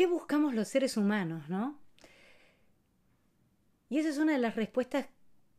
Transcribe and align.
¿qué 0.00 0.06
buscamos 0.06 0.54
los 0.54 0.66
seres 0.66 0.96
humanos, 0.96 1.50
no? 1.50 1.78
Y 3.90 3.98
esa 3.98 4.08
es 4.08 4.16
una 4.16 4.32
de 4.32 4.38
las 4.38 4.56
respuestas 4.56 5.06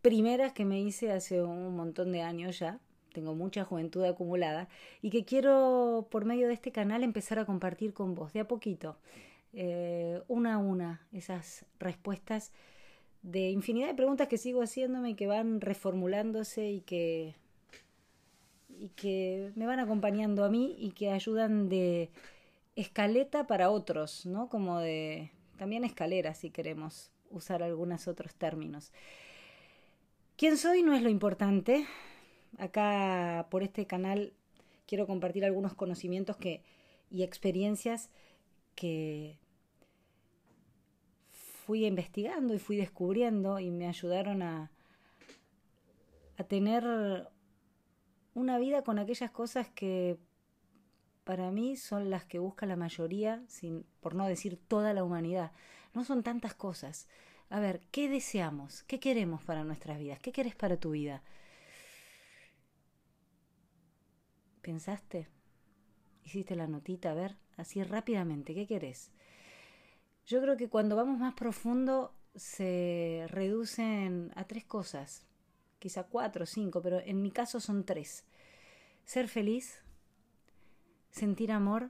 primeras 0.02 0.52
que 0.52 0.66
me 0.66 0.82
hice 0.82 1.12
hace 1.12 1.44
un 1.44 1.76
montón 1.76 2.12
de 2.12 2.24
años 2.24 2.58
ya. 2.58 2.80
Tengo 3.14 3.36
mucha 3.36 3.66
juventud 3.66 4.04
acumulada 4.04 4.68
y 5.04 5.12
que 5.12 5.26
quiero 5.26 6.08
por 6.10 6.26
medio 6.26 6.48
de 6.48 6.56
este 6.56 6.72
canal 6.72 7.04
empezar 7.04 7.38
a 7.38 7.46
compartir 7.46 7.94
con 7.94 8.16
vos 8.16 8.34
de 8.34 8.40
a 8.40 8.48
poquito, 8.48 8.98
eh, 9.54 10.24
una 10.28 10.56
a 10.56 10.58
una, 10.58 11.06
esas 11.14 11.64
respuestas 11.78 12.52
de 13.22 13.52
infinidad 13.52 13.90
de 13.90 13.94
preguntas 13.94 14.28
que 14.28 14.40
sigo 14.40 14.64
haciéndome 14.64 15.12
y 15.12 15.14
que 15.14 15.28
van 15.28 15.62
reformulándose 15.62 16.68
y 16.68 16.82
que 16.82 17.36
y 18.68 18.90
que 18.96 19.52
me 19.54 19.68
van 19.68 19.78
acompañando 19.78 20.44
a 20.44 20.50
mí 20.50 20.76
y 20.80 20.94
que 20.94 21.12
ayudan 21.12 21.70
de 21.70 22.10
escaleta 22.76 23.48
para 23.48 23.70
otros, 23.70 24.26
¿no? 24.26 24.50
Como 24.50 24.80
de 24.80 25.32
también 25.58 25.84
escalera 25.84 26.34
si 26.34 26.50
queremos 26.50 27.12
usar 27.30 27.64
algunos 27.64 28.08
otros 28.08 28.34
términos. 28.36 28.92
¿Quién 30.38 30.58
soy 30.58 30.82
no 30.84 30.94
es 30.94 31.02
lo 31.04 31.10
importante? 31.10 31.86
Acá 32.58 33.48
por 33.50 33.64
este 33.64 33.86
canal 33.86 34.34
quiero 34.88 35.08
compartir 35.08 35.46
algunos 35.46 35.74
conocimientos 35.74 36.36
que 36.38 36.64
y 37.12 37.24
experiencias 37.24 38.10
que 38.74 39.38
fui 41.32 41.86
investigando 41.86 42.54
y 42.54 42.60
fui 42.60 42.78
descubriendo 42.78 43.60
y 43.60 43.70
me 43.70 43.88
ayudaron 43.88 44.42
a, 44.42 44.72
a 46.38 46.44
tener 46.46 47.30
una 48.34 48.58
vida 48.58 48.84
con 48.84 48.98
aquellas 48.98 49.30
cosas 49.30 49.70
que 49.70 50.18
para 51.32 51.50
mí 51.50 51.78
son 51.78 52.10
las 52.10 52.26
que 52.26 52.40
busca 52.40 52.66
la 52.66 52.76
mayoría, 52.76 53.42
sin, 53.48 53.86
por 54.02 54.16
no 54.16 54.28
decir 54.28 54.60
toda 54.68 54.94
la 54.94 55.06
humanidad. 55.06 55.54
No 55.94 56.04
son 56.04 56.24
tantas 56.24 56.56
cosas. 56.56 57.08
A 57.50 57.62
ver, 57.62 57.80
¿qué 57.90 58.10
deseamos? 58.10 58.84
¿Qué 58.84 59.00
queremos 59.00 59.42
para 59.42 59.64
nuestras 59.64 59.98
vidas? 59.98 60.20
¿Qué 60.20 60.34
querés 60.34 60.56
para 60.56 60.76
tu 60.76 60.92
vida? 60.92 61.24
¿Pensaste? 64.62 65.30
¿Hiciste 66.26 66.58
la 66.58 66.68
notita? 66.68 67.12
A 67.12 67.14
ver, 67.14 67.38
así 67.56 67.82
rápidamente, 67.82 68.54
¿qué 68.54 68.68
querés? 68.68 69.14
Yo 70.26 70.42
creo 70.42 70.58
que 70.58 70.68
cuando 70.68 70.98
vamos 70.98 71.18
más 71.18 71.34
profundo 71.36 72.14
se 72.36 73.26
reducen 73.30 74.34
a 74.36 74.44
tres 74.44 74.66
cosas 74.66 75.26
quizá 75.80 76.04
cuatro 76.04 76.44
o 76.44 76.46
cinco, 76.46 76.82
pero 76.82 77.00
en 77.00 77.22
mi 77.22 77.32
caso 77.32 77.62
son 77.62 77.86
tres. 77.86 78.26
Ser 79.06 79.30
feliz, 79.30 79.82
sentir 81.12 81.52
amor 81.52 81.90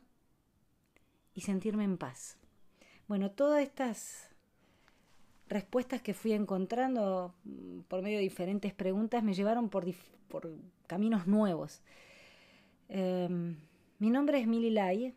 y 1.34 1.42
sentirme 1.42 1.84
en 1.84 1.98
paz. 1.98 2.38
Bueno, 3.08 3.32
todas 3.32 3.62
estas 3.62 4.30
respuestas 5.48 6.02
que 6.02 6.14
fui 6.14 6.32
encontrando 6.32 7.34
mm, 7.44 7.82
por 7.82 8.02
medio 8.02 8.18
de 8.18 8.24
diferentes 8.24 8.74
preguntas 8.74 9.24
me 9.24 9.34
llevaron 9.34 9.70
por, 9.70 9.86
caminos 10.88 11.28
nuevos. 11.28 11.82
Em, 12.90 13.58
mi 14.00 14.10
nombre 14.10 14.40
es 14.40 14.48
Mili 14.48 14.70
Lai, 14.70 15.14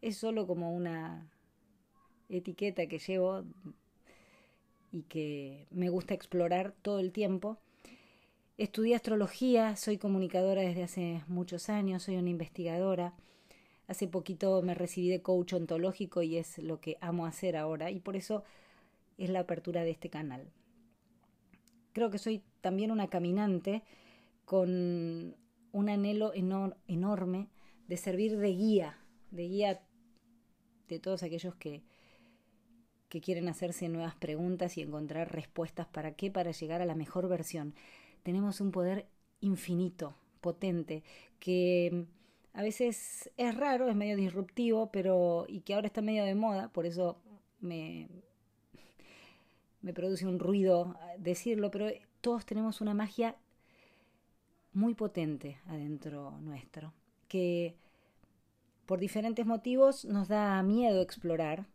es 0.00 0.16
solo 0.16 0.46
como 0.46 0.72
una 0.72 1.30
etiqueta 2.28 2.86
que 2.86 2.98
llevo 2.98 3.44
y 4.92 5.02
que 5.02 5.66
me 5.70 5.88
gusta 5.88 6.14
explorar 6.14 6.72
todo 6.82 7.00
el 7.00 7.12
tiempo. 7.12 7.58
Estudié 8.56 8.94
astrología, 8.94 9.74
soy 9.74 9.98
comunicadora 9.98 10.62
desde 10.62 10.84
hace 10.84 11.24
muchos 11.26 11.68
años, 11.68 12.04
soy 12.04 12.18
una 12.18 12.30
investigadora. 12.30 13.12
Hace 13.88 14.06
poquito 14.06 14.62
me 14.62 14.76
recibí 14.76 15.08
de 15.08 15.22
coach 15.22 15.54
ontológico 15.54 16.22
y 16.22 16.36
es 16.36 16.58
lo 16.58 16.80
que 16.80 16.96
amo 17.00 17.26
hacer 17.26 17.56
ahora 17.56 17.90
y 17.90 17.98
por 17.98 18.14
eso 18.14 18.44
es 19.18 19.28
la 19.28 19.40
apertura 19.40 19.82
de 19.82 19.90
este 19.90 20.08
canal. 20.08 20.52
Creo 21.92 22.10
que 22.10 22.18
soy 22.18 22.44
también 22.60 22.92
una 22.92 23.08
caminante 23.08 23.82
con 24.44 25.34
un 25.72 25.88
anhelo 25.88 26.32
enorme 26.32 27.48
de 27.88 27.96
servir 27.96 28.38
de 28.38 28.50
guía, 28.50 29.00
de 29.32 29.48
guía 29.48 29.82
de 30.86 31.00
todos 31.00 31.24
aquellos 31.24 31.56
que, 31.56 31.82
que 33.08 33.20
quieren 33.20 33.48
hacerse 33.48 33.88
nuevas 33.88 34.14
preguntas 34.14 34.78
y 34.78 34.82
encontrar 34.82 35.34
respuestas 35.34 35.88
para 35.88 36.12
qué, 36.14 36.30
para 36.30 36.52
llegar 36.52 36.82
a 36.82 36.86
la 36.86 36.94
mejor 36.94 37.26
versión 37.28 37.74
tenemos 38.24 38.60
un 38.60 38.72
poder 38.72 39.06
infinito, 39.40 40.16
potente, 40.40 41.04
que 41.38 41.90
mm, 41.92 42.58
a 42.58 42.62
veces 42.62 43.30
es 43.36 43.56
raro, 43.56 43.88
es 43.88 43.94
medio 43.94 44.16
disruptivo, 44.16 44.90
pero 44.90 45.44
y 45.48 45.60
que 45.60 45.74
ahora 45.74 45.86
está 45.86 46.02
medio 46.02 46.24
de 46.24 46.34
moda, 46.34 46.68
por 46.68 46.86
eso 46.86 47.18
me, 47.60 48.08
me 49.82 49.92
produce 49.92 50.26
un 50.26 50.40
ruido 50.40 50.96
decirlo, 51.18 51.70
pero 51.70 51.86
todos 52.20 52.44
tenemos 52.46 52.80
una 52.80 52.94
magia 52.94 53.36
muy 54.72 54.94
potente 54.94 55.58
adentro 55.66 56.32
nuestro, 56.40 56.92
que 57.28 57.76
por 58.86 58.98
diferentes 58.98 59.46
motivos 59.46 60.04
nos 60.04 60.28
da 60.28 60.62
miedo 60.62 61.00
explorar. 61.02 61.66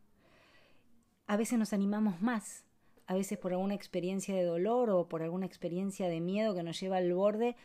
A 1.28 1.38
veces 1.38 1.60
nos 1.60 1.74
animamos 1.74 2.22
más 2.22 2.64
a 3.10 3.16
veces 3.16 3.40
por 3.40 3.54
alguna 3.54 3.74
experiencia 3.74 4.36
de 4.36 4.44
dolor 4.44 4.92
o 4.92 5.10
por 5.10 5.24
alguna 5.24 5.48
experiencia 5.48 6.08
de 6.08 6.22
miedo 6.22 6.54
que 6.54 6.62
nos 6.62 6.80
lleva 6.80 6.98
al 6.98 7.12
borde, 7.12 7.56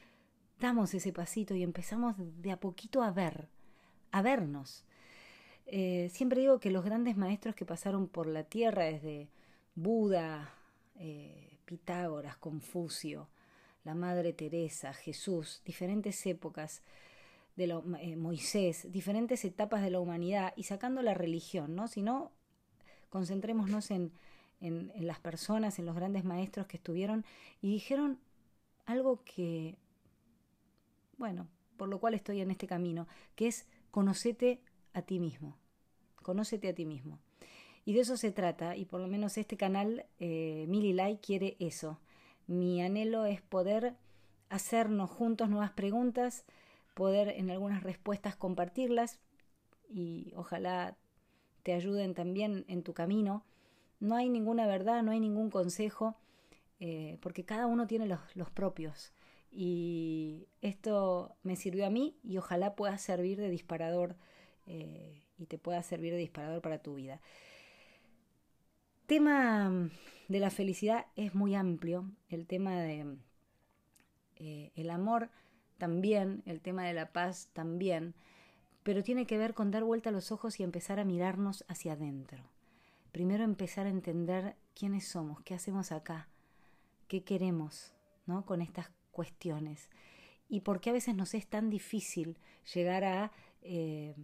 damos 0.58 0.94
ese 0.94 1.12
pasito 1.12 1.54
y 1.54 1.62
empezamos 1.62 2.14
de 2.16 2.50
a 2.50 2.58
poquito 2.58 3.02
a 3.02 3.10
ver, 3.10 3.50
a 4.10 4.22
vernos. 4.22 4.86
Eh, 5.66 6.08
siempre 6.10 6.40
digo 6.40 6.60
que 6.60 6.70
los 6.70 6.82
grandes 6.82 7.18
maestros 7.18 7.54
que 7.54 7.66
pasaron 7.66 8.08
por 8.08 8.26
la 8.26 8.44
tierra, 8.44 8.84
desde 8.84 9.28
Buda, 9.74 10.54
eh, 10.94 11.58
Pitágoras, 11.66 12.38
Confucio, 12.38 13.28
la 13.84 13.94
Madre 13.94 14.32
Teresa, 14.32 14.94
Jesús, 14.94 15.60
diferentes 15.66 16.24
épocas 16.24 16.80
de 17.54 17.64
eh, 18.00 18.16
Moisés, 18.16 18.90
diferentes 18.90 19.44
etapas 19.44 19.82
de 19.82 19.90
la 19.90 20.00
humanidad 20.00 20.54
y 20.56 20.62
sacando 20.62 21.02
la 21.02 21.12
religión, 21.12 21.74
¿no? 21.74 21.86
Si 21.86 22.00
no, 22.00 22.32
concentrémonos 23.10 23.90
en, 23.90 24.10
en, 24.64 25.06
las 25.06 25.20
personas, 25.20 25.78
en 25.78 25.86
los 25.86 25.94
grandes 25.94 26.24
maestros 26.24 26.66
que 26.66 26.78
estuvieron 26.78 27.24
y 27.60 27.70
dijeron 27.70 28.18
algo 28.86 29.22
que, 29.24 29.76
bueno, 31.18 31.46
por 31.76 31.88
lo 31.88 32.00
cual 32.00 32.14
estoy 32.14 32.40
en 32.40 32.50
este 32.50 32.66
camino, 32.66 33.06
que 33.36 33.46
es 33.46 33.66
conocete 33.90 34.60
a 34.94 35.02
ti 35.02 35.20
mismo, 35.20 35.56
conócete 36.22 36.68
a 36.68 36.74
ti 36.74 36.86
mismo. 36.86 37.18
Y 37.84 37.92
de 37.92 38.00
eso 38.00 38.16
se 38.16 38.32
trata, 38.32 38.76
y 38.76 38.86
por 38.86 39.00
lo 39.00 39.08
menos 39.08 39.36
este 39.36 39.58
canal, 39.58 40.06
eh, 40.18 40.64
Mili 40.68 40.94
Lai, 40.94 41.18
quiere 41.18 41.56
eso. 41.58 42.00
Mi 42.46 42.82
anhelo 42.82 43.26
es 43.26 43.42
poder 43.42 43.94
hacernos 44.48 45.10
juntos 45.10 45.50
nuevas 45.50 45.72
preguntas, 45.72 46.46
poder 46.94 47.28
en 47.28 47.50
algunas 47.50 47.82
respuestas 47.82 48.36
compartirlas 48.36 49.18
y 49.90 50.32
ojalá 50.36 50.96
te 51.62 51.74
ayuden 51.74 52.14
también 52.14 52.64
en 52.68 52.82
tu 52.82 52.94
camino 52.94 53.44
no 54.04 54.16
hay 54.16 54.28
ninguna 54.28 54.66
verdad, 54.66 55.02
no 55.02 55.12
hay 55.12 55.20
ningún 55.20 55.50
consejo, 55.50 56.14
eh, 56.78 57.18
porque 57.22 57.44
cada 57.44 57.66
uno 57.66 57.86
tiene 57.86 58.06
los, 58.06 58.50
propios. 58.50 59.12
Y 59.50 60.46
esto 60.60 61.36
me 61.42 61.56
sirvió 61.56 61.86
a 61.86 61.90
mí 61.90 62.18
y 62.22 62.36
ojalá 62.36 62.74
pueda 62.74 62.98
servir 62.98 63.38
de 63.38 63.48
disparador 63.48 64.16
eh, 64.66 65.22
y 65.38 65.46
te 65.46 65.58
pueda 65.58 65.82
servir 65.82 66.12
de 66.12 66.18
disparador 66.18 66.60
para 66.60 66.82
tu 66.82 66.94
vida. 66.94 67.20
Tema 69.06 69.70
mm, 69.70 69.90
de 70.28 70.40
la 70.40 70.50
felicidad 70.50 71.06
es 71.16 71.34
muy 71.34 71.54
amplio, 71.54 72.10
el 72.28 72.46
tema 72.46 72.80
de 72.80 73.16
eh, 74.36 74.72
el 74.74 74.90
amor 74.90 75.30
también, 75.78 76.42
el 76.44 76.60
tema 76.60 76.84
de 76.84 76.92
la 76.92 77.12
paz 77.12 77.48
también, 77.54 78.14
pero 78.82 79.02
tiene 79.02 79.26
que 79.26 79.38
ver 79.38 79.54
con 79.54 79.70
dar 79.70 79.84
vuelta 79.84 80.10
a 80.10 80.12
los 80.12 80.30
ojos 80.30 80.60
y 80.60 80.62
empezar 80.62 81.00
a 81.00 81.04
mirarnos 81.04 81.64
hacia 81.68 81.94
adentro 81.94 82.53
primero 83.14 83.44
empezar 83.44 83.86
a 83.86 83.90
entender 83.90 84.56
quiénes 84.74 85.06
somos, 85.06 85.40
qué 85.42 85.54
hacemos 85.54 85.92
acá, 85.92 86.28
qué 87.06 87.22
queremos, 87.22 87.94
¿no? 88.26 88.44
Con 88.44 88.60
estas 88.60 88.90
cuestiones. 89.12 89.88
Y 90.48 90.62
por 90.62 90.80
qué 90.80 90.90
a 90.90 90.94
veces 90.94 91.14
nos 91.14 91.32
es 91.34 91.46
tan 91.46 91.70
difícil 91.70 92.36
llegar 92.74 93.04
a 93.04 93.30
eh, 93.62 94.16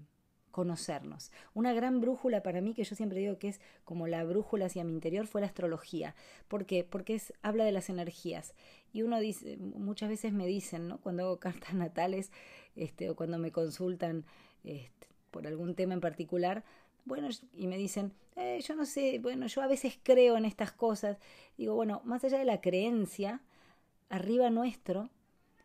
conocernos. 0.50 1.30
Una 1.54 1.72
gran 1.72 2.00
brújula 2.00 2.42
para 2.42 2.60
mí, 2.60 2.74
que 2.74 2.82
yo 2.82 2.96
siempre 2.96 3.20
digo 3.20 3.38
que 3.38 3.46
es 3.46 3.60
como 3.84 4.08
la 4.08 4.24
brújula 4.24 4.66
hacia 4.66 4.82
mi 4.82 4.92
interior, 4.92 5.28
fue 5.28 5.40
la 5.40 5.46
astrología. 5.46 6.16
¿Por 6.48 6.66
qué? 6.66 6.82
Porque 6.82 7.14
es, 7.14 7.32
habla 7.42 7.62
de 7.62 7.70
las 7.70 7.90
energías. 7.90 8.54
Y 8.92 9.02
uno 9.02 9.20
dice, 9.20 9.56
muchas 9.56 10.08
veces 10.08 10.32
me 10.32 10.48
dicen, 10.48 10.88
¿no? 10.88 10.98
Cuando 10.98 11.22
hago 11.22 11.36
cartas 11.38 11.74
natales, 11.74 12.32
este, 12.74 13.08
o 13.08 13.14
cuando 13.14 13.38
me 13.38 13.52
consultan 13.52 14.24
este, 14.64 15.06
por 15.30 15.46
algún 15.46 15.76
tema 15.76 15.94
en 15.94 16.00
particular, 16.00 16.64
bueno, 17.04 17.28
y 17.54 17.66
me 17.66 17.76
dicen, 17.76 18.12
eh, 18.36 18.60
yo 18.66 18.74
no 18.74 18.86
sé, 18.86 19.18
bueno, 19.18 19.46
yo 19.46 19.62
a 19.62 19.66
veces 19.66 19.98
creo 20.02 20.36
en 20.36 20.44
estas 20.44 20.72
cosas. 20.72 21.18
Digo, 21.56 21.74
bueno, 21.74 22.00
más 22.04 22.24
allá 22.24 22.38
de 22.38 22.44
la 22.44 22.60
creencia, 22.60 23.40
arriba 24.08 24.50
nuestro 24.50 25.10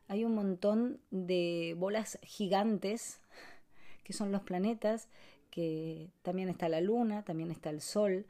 hay 0.07 0.23
un 0.23 0.35
montón 0.35 0.99
de 1.11 1.75
bolas 1.77 2.19
gigantes, 2.23 3.21
que 4.03 4.13
son 4.13 4.31
los 4.31 4.43
planetas, 4.43 5.09
que 5.49 6.09
también 6.21 6.49
está 6.49 6.69
la 6.69 6.81
luna, 6.81 7.23
también 7.23 7.51
está 7.51 7.69
el 7.69 7.81
sol, 7.81 8.25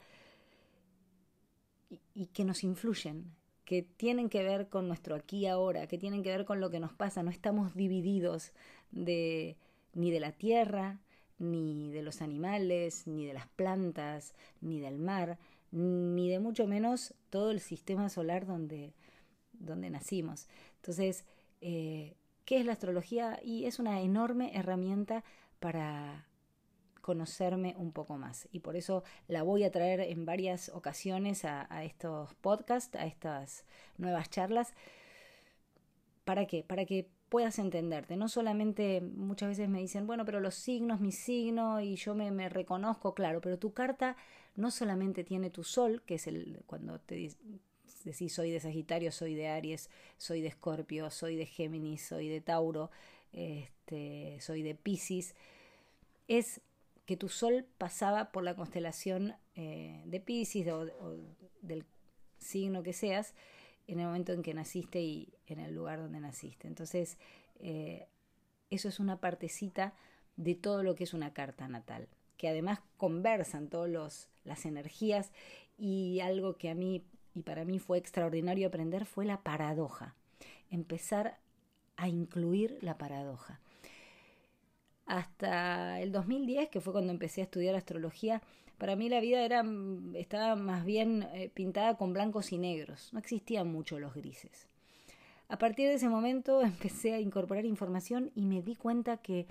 y, 2.14 2.28
que 2.28 2.46
nos 2.46 2.64
influyen, 2.64 3.36
que 3.66 3.82
tienen 3.82 4.30
que 4.30 4.44
ver 4.44 4.70
con 4.70 4.88
nuestro 4.88 5.16
aquí 5.16 5.40
y 5.40 5.48
ahora, 5.48 5.88
que 5.88 5.98
tienen 5.98 6.24
que 6.24 6.30
ver 6.30 6.46
con 6.46 6.60
lo 6.60 6.70
que 6.70 6.80
nos 6.80 6.94
pasa. 6.94 7.24
No 7.24 7.32
estamos 7.32 7.76
divididos 7.76 8.54
de, 8.92 9.58
ni 9.94 10.12
de 10.12 10.20
la 10.20 10.32
tierra, 10.32 11.00
ni 11.38 11.92
de 11.92 12.02
los 12.02 12.22
animales, 12.22 13.08
ni 13.08 13.26
de 13.26 13.34
las 13.34 13.48
plantas, 13.48 14.34
ni 14.62 14.80
del 14.80 14.98
mar, 14.98 15.38
ni 15.72 16.30
de 16.30 16.40
mucho 16.40 16.68
menos 16.68 17.14
todo 17.30 17.52
el 17.52 17.60
sistema 17.60 18.10
solar 18.10 18.46
donde, 18.46 18.94
donde 19.54 19.90
nacimos. 19.90 20.48
Entonces, 20.78 21.26
eh, 21.62 22.16
¿qué 22.46 22.60
es 22.60 22.66
la 22.66 22.74
astrología? 22.74 23.40
Y 23.44 23.66
es 23.66 23.80
una 23.80 24.02
enorme 24.02 24.56
herramienta 24.56 25.24
para 25.60 26.28
conocerme 27.02 27.76
un 27.78 27.92
poco 27.92 28.18
más. 28.18 28.48
Y 28.52 28.62
por 28.62 28.76
eso 28.76 29.04
la 29.28 29.44
voy 29.44 29.64
a 29.64 29.72
traer 29.72 30.00
en 30.00 30.26
varias 30.26 30.70
ocasiones 30.70 31.46
a, 31.46 31.68
a 31.70 31.84
estos 31.84 32.34
podcasts, 32.36 32.96
a 32.96 33.06
estas 33.06 33.66
nuevas 33.98 34.30
charlas. 34.30 34.74
¿Para 36.26 36.46
qué? 36.48 36.64
Para 36.64 36.86
que 36.86 37.08
puedas 37.30 37.60
entenderte. 37.60 38.18
No 38.18 38.28
solamente 38.30 39.02
muchas 39.02 39.50
veces 39.50 39.70
me 39.70 39.80
dicen, 39.80 40.08
bueno, 40.08 40.26
pero 40.26 40.40
los 40.40 40.56
signos, 40.56 41.00
mi 41.00 41.12
signo, 41.12 41.82
y 41.82 41.96
yo 41.96 42.16
me, 42.16 42.50
reconozco, 42.50 43.14
claro, 43.14 43.42
pero 43.42 43.58
tu 43.60 43.74
carta 43.74 44.18
no 44.56 44.72
solamente 44.72 45.24
tiene 45.24 45.50
tu 45.50 45.64
sol, 45.64 46.02
que 46.06 46.16
es 46.16 46.28
el 46.28 46.64
cuando 46.66 47.00
te 47.00 47.16
decís 48.04 48.34
soy 48.34 48.52
de 48.52 48.60
Sagitario, 48.60 49.12
soy 49.12 49.36
de 49.36 49.48
Aries, 49.48 49.90
soy 50.18 50.42
de 50.42 50.48
Escorpio, 50.48 51.10
soy 51.10 51.36
de 51.36 51.46
Géminis, 51.46 52.04
soy 52.04 52.30
de 52.30 52.42
Tauro, 52.42 52.92
este, 53.34 54.40
soy 54.42 54.64
de 54.64 54.76
Pisces, 54.76 55.36
es 56.28 56.62
que 57.06 57.18
tu 57.18 57.30
sol 57.30 57.66
pasaba 57.78 58.32
por 58.32 58.44
la 58.44 58.56
constelación 58.56 59.36
eh, 59.56 60.02
de 60.06 60.20
Pisces 60.20 60.68
o, 60.72 60.86
del 61.62 61.86
signo 62.40 62.84
que 62.84 62.94
seas 62.94 63.34
en 63.88 64.00
el 64.00 64.08
momento 64.08 64.34
en 64.34 64.42
que 64.42 64.54
naciste 64.54 65.02
y 65.02 65.34
en 65.48 65.60
el 65.60 65.74
lugar 65.74 66.00
donde 66.00 66.20
naciste. 66.20 66.68
Entonces, 66.68 67.18
eh, 67.60 68.08
eso 68.70 68.90
es 68.90 69.00
una 69.00 69.20
partecita 69.20 69.94
de 70.36 70.56
todo 70.56 70.84
lo 70.84 70.96
que 70.96 71.04
es 71.04 71.14
una 71.14 71.34
carta 71.34 71.68
natal, 71.68 72.08
que 72.38 72.50
además 72.50 72.80
conversan 72.98 73.70
todas 73.70 74.30
las 74.44 74.66
energías 74.66 75.32
y 75.78 76.20
algo 76.20 76.58
que 76.58 76.70
a 76.70 76.76
mí 76.76 77.04
y 77.34 77.42
para 77.42 77.66
mí 77.66 77.80
fue 77.80 77.98
extraordinario 77.98 78.68
aprender 78.68 79.06
fue 79.06 79.26
la 79.26 79.44
paradoja, 79.44 80.16
empezar 80.70 81.38
a 81.98 82.08
incluir 82.08 82.78
la 82.82 82.98
paradoja 82.98 83.60
hasta 85.06 86.00
el 86.02 86.12
2010, 86.12 86.70
que 86.70 86.82
fue 86.82 86.94
cuando 86.94 87.12
empecé 87.12 87.42
a 87.42 87.46
estudiar 87.46 87.76
astrología, 87.76 88.42
para 88.78 88.96
mí 88.96 89.08
la 89.08 89.20
vida 89.20 89.44
era, 89.44 89.64
mm, 89.64 90.16
estaba 90.16 90.56
más 90.56 90.86
bien 90.86 91.24
eh, 91.34 91.50
pintada 91.54 91.96
con 91.96 92.14
blancos 92.14 92.52
y 92.52 92.58
negros, 92.58 93.14
no 93.14 93.20
existían 93.20 93.72
mucho 93.72 94.00
los 94.00 94.14
grises. 94.14 94.68
A 95.48 95.58
partir 95.58 95.88
de 95.88 95.96
ese 95.96 96.10
momento 96.10 96.62
empecé 96.62 97.14
a 97.14 97.20
incorporar 97.20 97.66
información 97.66 98.32
y 98.36 98.46
me 98.46 98.62
di 98.62 98.76
cuenta 98.76 99.18
que 99.18 99.48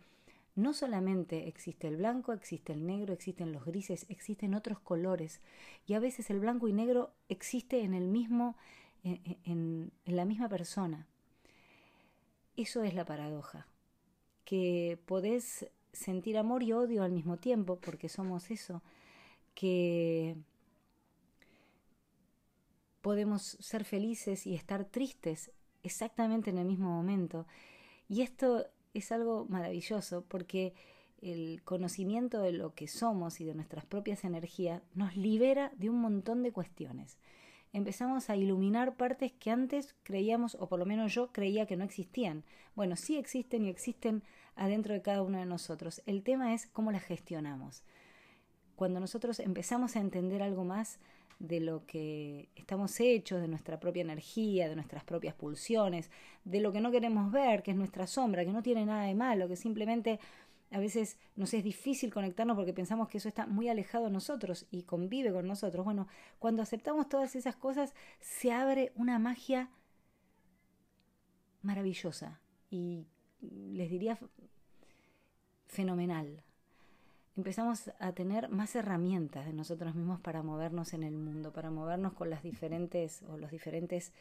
no 0.57 0.73
solamente 0.73 1.49
existe 1.49 1.89
el 1.89 1.97
blanco, 1.97 2.33
existe 2.33 2.73
el 2.73 2.87
negro, 2.87 3.13
existen 3.13 3.53
los 3.53 3.65
grises, 3.65 4.07
existen 4.09 4.55
otros 4.55 4.79
colores 4.79 5.41
y 5.87 5.95
a 5.95 6.01
veces 6.01 6.31
el 6.31 6.39
blanco 6.39 6.69
y 6.69 6.73
negro 6.73 7.13
existe 7.29 7.83
en 7.83 7.93
el 7.93 8.07
mismo, 8.07 8.57
en 9.03 9.91
la 10.05 10.25
misma 10.25 10.49
persona. 10.49 11.09
Eso 12.57 12.85
es 12.85 12.95
la 12.95 13.05
paradoja 13.05 13.67
que 14.45 14.99
podés 15.07 15.71
sentir 15.93 16.37
amor 16.37 16.63
y 16.63 16.73
odio 16.73 17.03
al 17.03 17.13
mismo 17.13 17.37
tiempo, 17.37 17.79
porque 17.81 18.09
somos 18.09 18.51
eso, 18.51 18.83
que 19.55 20.37
podemos 23.01 23.43
ser 23.61 23.85
felices 23.85 24.47
y 24.47 24.55
estar 24.55 24.85
tristes 24.87 25.51
exactamente 25.83 26.51
en 26.51 26.59
el 26.59 26.65
mismo 26.65 26.89
momento. 26.89 27.47
Y 28.09 28.23
esto 28.23 28.67
es 28.95 29.13
algo 29.13 29.47
maravilloso 29.49 30.25
porque 30.27 30.75
el 31.21 31.63
conocimiento 31.65 32.41
de 32.41 32.53
lo 32.53 32.75
que 32.75 32.89
somos 32.89 33.41
y 33.41 33.45
de 33.45 33.55
nuestras 33.55 33.85
propias 33.85 34.25
energías 34.25 34.83
nos 34.95 35.17
libera 35.17 35.73
de 35.77 35.91
un 35.91 36.01
montón 36.01 36.43
de 36.43 36.53
cuestiones. 36.53 37.19
Empezamos 37.75 38.31
a 38.31 38.37
iluminar 38.37 38.95
partes 38.95 39.33
que 39.33 39.51
antes 39.51 39.97
creíamos, 40.05 40.57
o 40.61 40.69
por 40.69 40.79
lo 40.79 40.87
menos 40.87 41.13
yo 41.13 41.33
creía 41.33 41.67
que 41.67 41.77
no 41.77 41.83
existían. 41.83 42.45
Bueno, 42.77 42.95
sí 42.95 43.17
existen 43.17 43.65
y 43.65 43.69
existen 43.69 44.23
adentro 44.55 44.95
de 44.95 45.03
cada 45.03 45.23
uno 45.23 45.39
de 45.39 45.45
nosotros. 45.45 46.01
El 46.07 46.23
tema 46.23 46.55
es 46.55 46.69
cómo 46.69 46.93
las 46.93 47.03
gestionamos. 47.03 47.83
Cuando 48.77 49.01
nosotros 49.01 49.41
empezamos 49.41 49.97
a 49.97 50.01
entender 50.01 50.41
algo 50.41 50.63
más 50.63 51.01
de 51.41 51.59
lo 51.59 51.85
que 51.85 52.49
estamos 52.55 53.01
hechos, 53.01 53.41
de 53.41 53.49
nuestra 53.49 53.81
propia 53.81 54.03
energía, 54.03 54.69
de 54.69 54.77
nuestras 54.77 55.03
propias 55.03 55.35
pulsiones, 55.35 56.13
de 56.45 56.61
lo 56.61 56.71
que 56.71 56.81
no 56.81 56.93
queremos 56.93 57.33
ver, 57.33 57.65
que 57.65 57.73
es 57.73 57.77
nuestra 57.77 58.07
sombra, 58.07 58.45
que 58.45 58.53
no 58.53 58.63
tiene 58.63 58.87
nada 58.87 59.07
de 59.07 59.17
malo, 59.17 59.49
que 59.49 59.57
simplemente 59.57 60.21
a 60.75 60.81
veces 60.81 61.19
nos 61.37 61.55
es 61.55 61.63
difícil 61.63 62.13
conectarnos 62.13 62.57
porque 62.57 62.73
pensamos 62.73 63.09
que 63.09 63.19
eso 63.19 63.29
está 63.29 63.47
muy 63.47 63.69
alejado 63.69 64.07
de 64.07 64.11
nosotros 64.11 64.67
y 64.73 64.83
convive 64.83 65.33
con 65.33 65.47
nosotros. 65.47 65.85
Bueno, 65.85 66.09
cuando 66.41 66.63
aceptamos 66.63 67.09
todas 67.09 67.37
esas 67.37 67.55
cosas, 67.55 67.95
se 68.19 68.51
abre 68.51 68.91
una 68.97 69.21
magia 69.21 69.71
maravillosa 71.63 72.41
y 72.71 73.07
les 73.41 73.89
diría 73.89 74.19
fenomenal. 75.69 76.43
Empezamos 77.37 77.93
a 78.01 78.13
tener 78.13 78.49
más 78.49 78.75
herramientas 78.75 79.47
de 79.47 79.53
nosotros 79.53 79.95
mismos 79.95 80.19
para 80.19 80.43
movernos 80.43 80.93
en 80.93 81.05
el 81.05 81.17
mundo, 81.17 81.53
para 81.53 81.71
movernos 81.71 82.15
con 82.15 82.31
las 82.31 82.43
diferentes 82.43 83.23
o 83.29 83.39
los 83.39 83.53
diferentes 83.53 84.13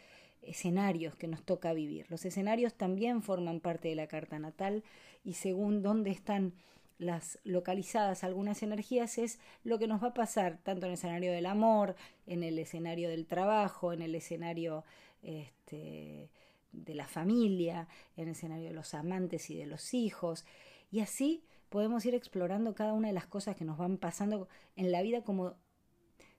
escenarios 0.46 1.16
que 1.16 1.28
nos 1.28 1.44
toca 1.44 1.74
vivir. 1.74 2.06
Los 2.10 2.26
escenarios 2.26 2.74
también 2.74 3.22
forman 3.22 3.60
parte 3.60 3.90
de 3.90 3.96
la 3.96 4.08
carta 4.08 4.40
natal 4.40 4.84
y 5.24 5.34
según 5.34 5.82
dónde 5.82 6.12
están 6.12 6.54
las 7.00 7.40
localizadas 7.44 8.24
algunas 8.24 8.64
energías 8.64 9.18
es 9.18 9.40
lo 9.64 9.80
que 9.80 9.88
nos 9.88 10.02
va 10.04 10.10
a 10.10 10.14
pasar 10.14 10.60
tanto 10.64 10.86
en 10.86 10.92
el 10.92 10.98
escenario 10.98 11.32
del 11.32 11.46
amor, 11.46 11.96
en 12.28 12.44
el 12.44 12.60
escenario 12.60 13.10
del 13.10 13.26
trabajo, 13.26 13.94
en 13.94 14.02
el 14.02 14.16
escenario 14.16 14.84
este, 15.22 16.30
de 16.72 16.96
la 16.96 17.08
familia, 17.08 17.88
en 18.16 18.26
el 18.26 18.32
escenario 18.32 18.68
de 18.68 18.74
los 18.74 18.94
amantes 18.94 19.50
y 19.50 19.56
de 19.56 19.66
los 19.66 19.94
hijos. 19.94 20.46
Y 20.92 21.00
así 21.00 21.44
podemos 21.70 22.06
ir 22.06 22.16
explorando 22.16 22.76
cada 22.76 22.94
una 22.94 23.08
de 23.08 23.14
las 23.14 23.26
cosas 23.26 23.56
que 23.56 23.66
nos 23.66 23.78
van 23.78 23.98
pasando 23.98 24.48
en 24.76 24.92
la 24.92 25.02
vida 25.02 25.24
como 25.24 25.56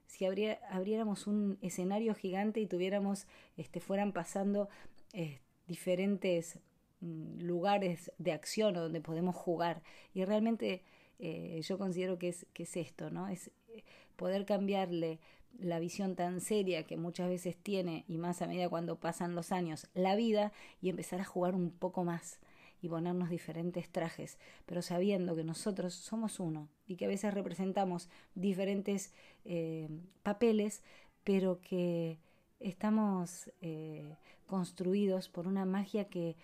si 0.07 0.25
abriéramos 0.25 1.27
un 1.27 1.57
escenario 1.61 2.13
gigante 2.15 2.59
y 2.59 2.67
tuviéramos, 2.67 3.27
este, 3.57 3.79
fueran 3.79 4.13
pasando 4.13 4.69
eh, 5.13 5.39
diferentes 5.67 6.59
mm, 7.01 7.41
lugares 7.41 8.11
de 8.17 8.31
acción 8.31 8.73
donde 8.73 9.01
podemos 9.01 9.35
jugar. 9.35 9.81
Y 10.13 10.23
realmente 10.25 10.83
eh, 11.19 11.61
yo 11.63 11.77
considero 11.77 12.17
que 12.17 12.29
es, 12.29 12.45
que 12.53 12.63
es 12.63 12.77
esto, 12.77 13.09
¿no? 13.09 13.27
Es 13.27 13.51
eh, 13.69 13.83
poder 14.15 14.45
cambiarle 14.45 15.19
la 15.59 15.79
visión 15.79 16.15
tan 16.15 16.41
seria 16.41 16.83
que 16.83 16.97
muchas 16.97 17.29
veces 17.29 17.55
tiene, 17.55 18.03
y 18.07 18.17
más 18.17 18.41
a 18.41 18.47
medida 18.47 18.69
cuando 18.69 18.99
pasan 18.99 19.35
los 19.35 19.51
años, 19.51 19.87
la 19.93 20.15
vida, 20.15 20.51
y 20.81 20.89
empezar 20.89 21.21
a 21.21 21.25
jugar 21.25 21.55
un 21.55 21.71
poco 21.71 22.03
más 22.03 22.39
y 22.85 22.89
ponernos 22.89 23.29
diferentes 23.29 23.89
trajes, 23.89 24.37
pero 24.65 24.81
sabiendo 24.81 25.35
que 25.35 25.43
nosotros 25.43 25.93
somos 25.93 26.39
uno 26.39 26.69
y 26.87 26.95
que 26.95 27.05
a 27.05 27.09
veces 27.09 27.33
representamos 27.33 28.09
diferentes 28.35 29.13
eh, 29.43 29.89
papeles, 30.23 30.83
pero 31.23 31.59
que 31.61 32.19
estamos 32.59 33.51
eh, 33.61 34.15
construidos 34.47 35.29
por 35.29 35.47
una 35.47 35.65
magia 35.65 36.05
que 36.05 36.35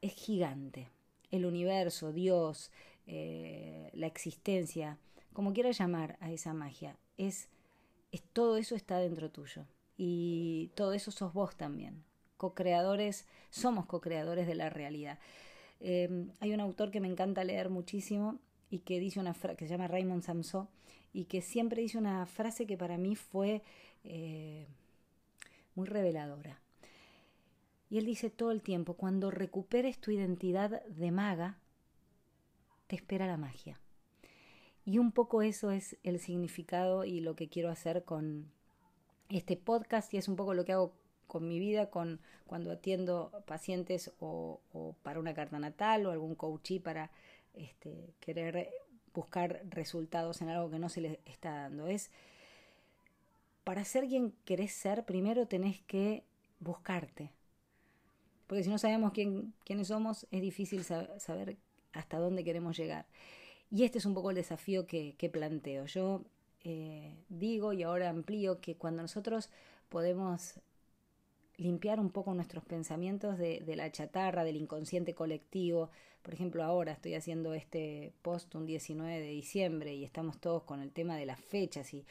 es 0.00 0.14
gigante. 0.14 0.88
El 1.30 1.44
universo, 1.44 2.12
Dios, 2.12 2.70
eh, 3.06 3.90
la 3.92 4.06
existencia, 4.06 4.98
como 5.32 5.52
quiera 5.52 5.72
llamar 5.72 6.16
a 6.20 6.30
esa 6.30 6.54
magia, 6.54 6.96
es 7.16 7.48
todo 8.32 8.56
eso 8.56 8.74
está 8.74 8.98
dentro 8.98 9.30
tuyo. 9.30 9.66
Y 9.96 10.70
todo 10.76 10.92
eso 10.92 11.10
sos 11.10 11.32
vos 11.32 11.56
también. 11.56 12.04
Co-creadores, 12.36 13.26
somos 13.50 13.86
co-creadores 13.86 14.46
de 14.46 14.54
la 14.54 14.70
realidad. 14.70 15.18
Em, 15.80 16.30
hay 16.40 16.52
un 16.52 16.60
autor 16.60 16.90
que 16.90 17.00
me 17.00 17.08
encanta 17.08 17.44
leer 17.44 17.70
muchísimo 17.70 18.38
y 18.70 18.80
que 18.80 18.98
dice 19.00 19.20
una 19.20 19.34
frase 19.34 19.56
que 19.56 19.64
se 19.66 19.70
llama 19.70 19.88
Raymond 19.88 20.22
Samson 20.22 20.68
y 21.12 21.24
que 21.24 21.40
siempre 21.40 21.82
dice 21.82 21.98
una 21.98 22.26
frase 22.26 22.66
que 22.66 22.76
para 22.76 22.98
mí 22.98 23.16
fue 23.16 23.62
eh, 24.04 24.66
muy 25.74 25.86
reveladora. 25.86 26.60
Y 27.90 27.98
él 27.98 28.04
dice 28.04 28.28
todo 28.28 28.50
el 28.50 28.62
tiempo, 28.62 28.94
cuando 28.94 29.30
recuperes 29.30 29.98
tu 29.98 30.10
identidad 30.10 30.84
de 30.86 31.10
maga, 31.10 31.58
te 32.86 32.96
espera 32.96 33.26
la 33.26 33.38
magia. 33.38 33.80
Y 34.84 34.98
un 34.98 35.12
poco 35.12 35.42
eso 35.42 35.70
es 35.70 35.96
el 36.02 36.18
significado 36.18 37.04
y 37.04 37.20
lo 37.20 37.34
que 37.36 37.48
quiero 37.48 37.70
hacer 37.70 38.04
con 38.04 38.50
este 39.28 39.56
podcast 39.56 40.12
y 40.12 40.16
es 40.16 40.28
un 40.28 40.36
poco 40.36 40.54
lo 40.54 40.64
que 40.64 40.72
hago 40.72 40.92
con 41.28 41.46
mi 41.46 41.60
vida, 41.60 41.90
con 41.90 42.20
cuando 42.46 42.72
atiendo 42.72 43.30
pacientes 43.46 44.10
o, 44.18 44.60
para 45.02 45.20
una 45.20 45.34
carta 45.34 45.58
natal 45.60 46.06
o 46.06 46.10
algún 46.10 46.34
coachí 46.34 46.80
para 46.80 47.10
este, 47.54 48.14
querer 48.18 48.70
buscar 49.14 49.62
resultados 49.68 50.42
en 50.42 50.48
algo 50.48 50.70
que 50.70 50.78
no 50.78 50.88
se 50.88 51.02
les 51.02 51.18
está 51.26 51.52
dando. 51.52 51.86
Es 51.86 52.10
para 53.64 53.84
ser 53.84 54.08
quien 54.08 54.32
querés 54.44 54.72
ser, 54.72 55.04
primero 55.04 55.46
tenés 55.46 55.80
que 55.82 56.24
buscarte. 56.58 57.30
Porque 58.46 58.64
si 58.64 58.70
no 58.70 58.78
sabemos 58.78 59.12
quién, 59.12 59.52
quiénes 59.64 59.88
somos, 59.88 60.26
es 60.30 60.40
difícil 60.40 60.82
saber 60.84 61.58
hasta 61.92 62.18
dónde 62.18 62.44
queremos 62.44 62.76
llegar. 62.76 63.06
Y 63.70 63.84
este 63.84 63.98
es 63.98 64.06
un 64.06 64.14
poco 64.14 64.30
el 64.30 64.36
desafío 64.36 64.86
que, 64.86 65.30
planteo. 65.30 65.84
Yo 65.84 66.24
eh, 66.64 67.14
digo 67.28 67.72
y 67.74 67.82
ahora 67.82 68.08
amplío 68.08 68.60
que 68.60 68.76
cuando 68.76 69.02
nosotros 69.02 69.50
podemos 69.88 70.60
limpiar 71.58 72.00
un 72.00 72.10
poco 72.10 72.32
nuestros 72.34 72.64
pensamientos 72.64 73.36
de, 73.36 73.62
la 73.76 73.90
chatarra, 73.90 74.44
del 74.44 74.56
inconsciente 74.56 75.14
colectivo. 75.14 75.90
Por 76.22 76.32
ejemplo, 76.32 76.62
ahora 76.62 76.92
estoy 76.92 77.14
haciendo 77.14 77.52
este 77.52 78.12
post 78.22 78.54
un 78.54 78.64
19 78.64 79.20
de 79.20 79.28
diciembre 79.28 79.94
y 79.94 80.04
estamos 80.04 80.38
todos 80.38 80.62
con 80.62 80.80
el 80.80 80.92
tema 80.92 81.16
de 81.16 81.26
las 81.26 81.40
fechas 81.40 81.92
y, 81.92 82.06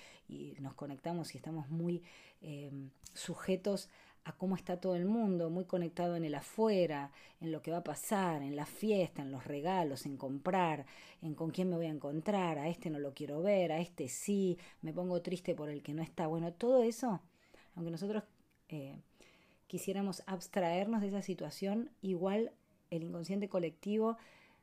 nos 0.59 0.73
conectamos 0.73 1.33
y 1.33 1.37
estamos 1.37 1.69
muy 1.69 2.03
eh, 2.41 2.69
sujetos 3.13 3.89
a 4.25 4.33
cómo 4.33 4.57
está 4.57 4.81
todo 4.81 4.97
el 4.97 5.05
mundo, 5.05 5.49
muy 5.49 5.63
conectado 5.63 6.17
en 6.17 6.25
el 6.25 6.35
afuera, 6.35 7.11
en 7.39 7.53
lo 7.53 7.61
que 7.61 7.71
va 7.71 7.77
a 7.77 7.83
pasar, 7.83 8.41
en 8.41 8.57
la 8.57 8.65
fiesta, 8.65 9.21
en 9.21 9.31
los 9.31 9.45
regalos, 9.45 10.05
en 10.05 10.17
comprar, 10.17 10.85
en 11.21 11.33
con 11.33 11.51
quién 11.51 11.69
me 11.69 11.77
voy 11.77 11.85
a 11.85 11.91
encontrar, 11.91 12.59
a 12.59 12.67
este 12.67 12.89
no 12.89 12.99
lo 12.99 13.13
quiero 13.13 13.41
ver, 13.41 13.71
a 13.71 13.79
este 13.79 14.09
sí, 14.09 14.57
me 14.81 14.91
pongo 14.91 15.21
triste 15.21 15.55
por 15.55 15.69
el 15.69 15.81
que 15.81 15.93
no 15.93 16.03
está. 16.03 16.27
Bueno, 16.27 16.51
todo 16.51 16.83
eso, 16.83 17.21
aunque 17.75 17.91
nosotros 17.91 18.23
eh, 18.67 18.97
quisiéramos 19.67 20.23
abstraernos 20.25 21.01
de 21.01 21.09
esa 21.09 21.21
situación, 21.21 21.89
igual 22.01 22.51
el 22.89 23.03
inconsciente 23.03 23.49
colectivo 23.49 24.17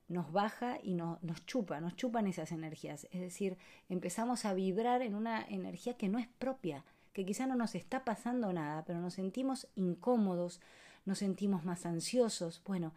nos 0.08 0.32
baja 0.32 0.78
y 0.82 0.94
nos 0.94 1.46
chupa, 1.46 1.80
nos 1.80 1.96
chupan 1.96 2.26
esas 2.26 2.52
energías. 2.52 3.06
Es 3.10 3.20
decir, 3.20 3.56
empezamos 3.88 4.44
a 4.44 4.54
vibrar 4.54 5.02
en 5.02 5.14
una 5.14 5.44
energía 5.46 5.96
que 5.96 6.08
no 6.08 6.18
es 6.18 6.26
propia 6.26 6.84
que 7.14 7.24
quizá 7.24 7.46
no 7.46 7.54
nos 7.54 7.74
está 7.76 8.04
pasando 8.04 8.52
nada, 8.52 8.84
pero 8.84 9.00
nos 9.00 9.14
sentimos 9.14 9.68
incómodos, 9.76 10.60
nos 11.06 11.18
sentimos 11.18 11.64
más 11.64 11.86
ansiosos. 11.86 12.60
Bueno, 12.66 12.92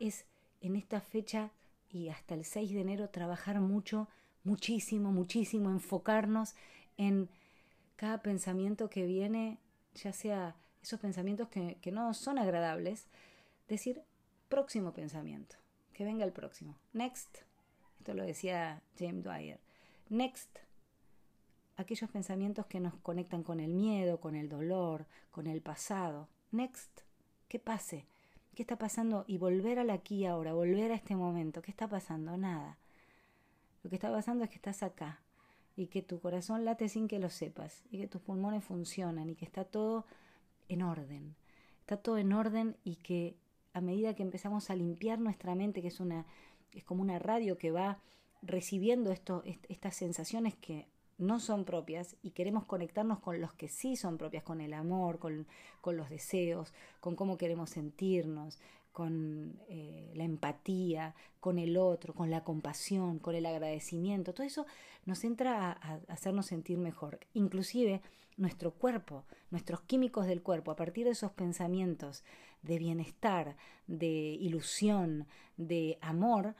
es 0.00 0.26
en 0.60 0.74
esta 0.76 1.00
fecha 1.00 1.52
y 1.88 2.08
hasta 2.08 2.34
el 2.34 2.44
6 2.44 2.74
de 2.74 2.80
enero 2.80 3.10
trabajar 3.10 3.60
mucho, 3.60 4.08
muchísimo, 4.42 5.12
muchísimo, 5.12 5.70
enfocarnos 5.70 6.56
en 6.96 7.30
cada 7.94 8.22
pensamiento 8.22 8.90
que 8.90 9.06
viene, 9.06 9.58
ya 9.94 10.12
sea 10.12 10.56
esos 10.84 11.00
pensamientos 11.00 11.48
que, 11.48 11.78
que 11.80 11.90
no 11.90 12.12
son 12.12 12.38
agradables, 12.38 13.08
decir 13.68 14.02
próximo 14.50 14.92
pensamiento, 14.92 15.56
que 15.94 16.04
venga 16.04 16.26
el 16.26 16.32
próximo. 16.32 16.76
Next, 16.92 17.38
esto 17.98 18.12
lo 18.12 18.22
decía 18.22 18.82
James 18.98 19.24
Dwyer. 19.24 19.60
Next, 20.10 20.58
aquellos 21.76 22.10
pensamientos 22.10 22.66
que 22.66 22.80
nos 22.80 22.94
conectan 22.96 23.42
con 23.42 23.60
el 23.60 23.72
miedo, 23.72 24.20
con 24.20 24.36
el 24.36 24.50
dolor, 24.50 25.06
con 25.30 25.46
el 25.46 25.62
pasado. 25.62 26.28
Next, 26.52 27.00
¿qué 27.48 27.58
pase? 27.58 28.06
¿Qué 28.54 28.62
está 28.62 28.76
pasando? 28.76 29.24
Y 29.26 29.38
volver 29.38 29.78
al 29.78 29.88
aquí 29.88 30.26
ahora, 30.26 30.52
volver 30.52 30.92
a 30.92 30.96
este 30.96 31.16
momento. 31.16 31.62
¿Qué 31.62 31.70
está 31.70 31.88
pasando? 31.88 32.36
Nada. 32.36 32.76
Lo 33.82 33.88
que 33.88 33.96
está 33.96 34.12
pasando 34.12 34.44
es 34.44 34.50
que 34.50 34.56
estás 34.56 34.82
acá 34.82 35.22
y 35.76 35.86
que 35.86 36.02
tu 36.02 36.20
corazón 36.20 36.66
late 36.66 36.90
sin 36.90 37.08
que 37.08 37.18
lo 37.18 37.30
sepas 37.30 37.84
y 37.90 37.98
que 37.98 38.06
tus 38.06 38.20
pulmones 38.20 38.62
funcionan 38.62 39.30
y 39.30 39.34
que 39.34 39.46
está 39.46 39.64
todo 39.64 40.04
en 40.68 40.82
orden. 40.82 41.36
Está 41.80 41.96
todo 41.96 42.18
en 42.18 42.32
orden 42.32 42.76
y 42.84 42.96
que 42.96 43.36
a 43.72 43.80
medida 43.80 44.14
que 44.14 44.22
empezamos 44.22 44.70
a 44.70 44.76
limpiar 44.76 45.18
nuestra 45.18 45.54
mente, 45.54 45.82
que 45.82 45.88
es 45.88 46.00
una 46.00 46.26
es 46.74 46.84
como 46.84 47.02
una 47.02 47.18
radio 47.18 47.56
que 47.56 47.70
va 47.70 47.98
recibiendo 48.42 49.12
estas 49.12 49.96
sensaciones 49.96 50.54
que 50.54 50.86
no 51.16 51.38
son 51.38 51.64
propias 51.64 52.16
y 52.22 52.32
queremos 52.32 52.64
conectarnos 52.64 53.20
con 53.20 53.40
los 53.40 53.52
que 53.54 53.68
sí 53.68 53.96
son 53.96 54.18
propias, 54.18 54.42
con 54.42 54.60
el 54.60 54.74
amor, 54.74 55.18
con, 55.18 55.46
los 55.84 56.10
deseos, 56.10 56.74
con 57.00 57.14
cómo 57.14 57.38
queremos 57.38 57.70
sentirnos, 57.70 58.58
con 58.94 59.60
eh, 59.68 60.10
la 60.14 60.24
empatía, 60.24 61.14
con 61.40 61.58
el 61.58 61.76
otro, 61.76 62.14
con 62.14 62.30
la 62.30 62.42
compasión, 62.42 63.18
con 63.18 63.34
el 63.34 63.44
agradecimiento. 63.44 64.32
Todo 64.32 64.46
eso 64.46 64.64
nos 65.04 65.22
entra 65.24 65.72
a, 65.72 66.00
hacernos 66.08 66.46
sentir 66.46 66.78
mejor. 66.78 67.20
Inclusive 67.34 68.00
nuestro 68.38 68.72
cuerpo, 68.72 69.26
nuestros 69.50 69.82
químicos 69.82 70.26
del 70.26 70.40
cuerpo, 70.40 70.70
a 70.70 70.76
partir 70.76 71.04
de 71.04 71.10
esos 71.10 71.32
pensamientos 71.32 72.24
de 72.62 72.78
bienestar, 72.78 73.58
de 73.86 74.08
ilusión, 74.08 75.26
de 75.58 75.98
amor, 76.00 76.54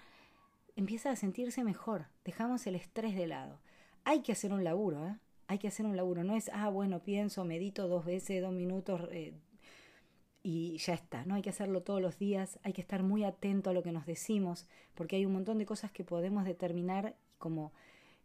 empieza 0.76 1.10
a 1.10 1.16
sentirse 1.16 1.64
mejor. 1.64 2.08
Dejamos 2.22 2.66
el 2.66 2.74
estrés 2.74 3.16
de 3.16 3.26
lado 3.26 3.58
hay 4.04 4.20
que 4.20 4.32
hacer 4.32 4.52
un 4.52 4.64
laburo, 4.64 5.06
¿eh? 5.06 5.16
Hay 5.46 5.58
que 5.58 5.68
hacer 5.68 5.84
un 5.84 5.96
laburo. 5.96 6.24
No 6.24 6.36
es, 6.36 6.50
ah, 6.54 6.68
bueno, 6.68 7.02
pienso, 7.02 7.44
medito 7.44 7.88
dos 7.88 8.04
veces, 8.04 8.40
dos 8.40 8.52
minutos 8.52 9.02
eh, 9.10 9.34
y 10.46 10.76
ya 10.76 10.92
está. 10.92 11.24
No 11.24 11.34
hay 11.34 11.42
que 11.42 11.48
hacerlo 11.48 11.82
todos 11.82 12.02
los 12.02 12.18
días. 12.18 12.60
Hay 12.62 12.74
que 12.74 12.82
estar 12.82 13.02
muy 13.02 13.24
atento 13.24 13.70
a 13.70 13.72
lo 13.72 13.82
que 13.82 13.92
nos 13.92 14.04
decimos, 14.04 14.66
porque 14.94 15.16
hay 15.16 15.24
un 15.24 15.32
montón 15.32 15.58
de 15.58 15.64
cosas 15.64 15.90
que 15.90 16.04
podemos 16.04 16.44
determinar 16.44 17.16
como 17.38 17.72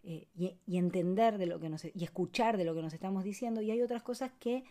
eh, 0.03 0.27
y, 0.35 0.53
y, 0.67 0.77
entender 0.77 1.37
de 1.37 1.45
lo 1.45 1.59
que 1.59 1.69
nos 1.69 1.85
y 1.85 2.03
escuchar 2.03 2.57
de 2.57 2.65
lo 2.65 2.75
que 2.75 2.81
nos 2.81 2.93
estamos 2.93 3.23
diciendo. 3.23 3.61
Y 3.61 3.71
hay 3.71 3.81
otras 3.81 4.03
cosas 4.03 4.31
que 4.37 4.65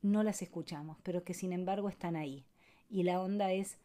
no 0.00 0.22
las 0.22 0.42
escuchamos, 0.42 0.96
pero 1.02 1.24
que 1.24 1.34
sin 1.34 1.52
embargo 1.52 1.88
están 1.88 2.14
ahí. 2.14 2.44
Y 2.88 3.02
la 3.02 3.20
onda 3.20 3.52
es 3.52 3.76